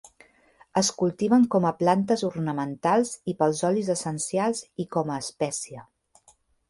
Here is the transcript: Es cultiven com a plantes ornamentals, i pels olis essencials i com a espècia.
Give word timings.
Es 0.79 0.87
cultiven 1.01 1.43
com 1.55 1.67
a 1.69 1.73
plantes 1.81 2.23
ornamentals, 2.29 3.11
i 3.33 3.35
pels 3.43 3.61
olis 3.69 3.93
essencials 3.97 4.63
i 4.85 4.87
com 4.97 5.13
a 5.13 5.19
espècia. 5.27 5.85